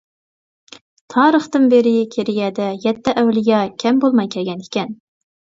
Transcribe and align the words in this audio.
تارىختىن 1.15 1.67
بىرى 1.75 1.93
كېرىيەدە 2.15 2.71
يەتتە 2.87 3.15
ئەۋلىيا 3.23 3.61
كەم 3.85 4.03
بولماي 4.07 4.31
كەلگەن 4.37 4.65
ئىكەن. 4.69 4.99